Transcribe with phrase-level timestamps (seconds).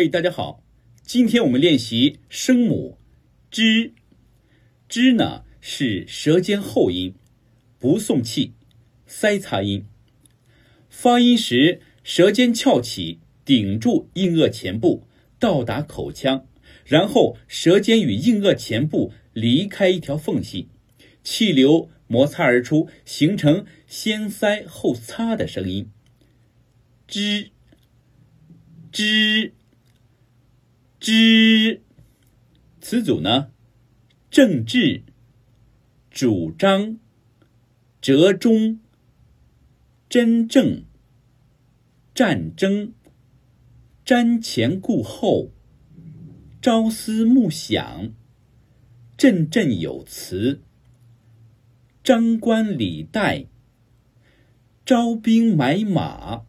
[0.00, 0.62] 嘿，大家好，
[1.02, 2.98] 今天我们练习声母
[3.50, 3.94] “之
[4.88, 7.16] ”，“之”呢是舌尖后音，
[7.80, 8.52] 不送气，
[9.08, 9.84] 塞擦音。
[10.88, 15.02] 发音时，舌尖翘起，顶住硬腭前部，
[15.40, 16.46] 到达口腔，
[16.84, 20.68] 然后舌尖与硬腭前部离开一条缝隙，
[21.24, 25.90] 气流摩擦而出，形成先塞后擦的声音。
[27.08, 27.50] 之，
[28.92, 29.54] 之。
[31.10, 31.80] 之
[32.82, 33.50] 词组呢？
[34.30, 35.04] 政治、
[36.10, 36.98] 主张、
[38.02, 38.78] 折中、
[40.10, 40.84] 真正、
[42.14, 42.92] 战争、
[44.04, 45.50] 瞻前顾后、
[46.60, 48.12] 朝思暮想、
[49.16, 50.60] 振振有词、
[52.04, 53.46] 张冠李戴、
[54.84, 56.44] 招兵买马。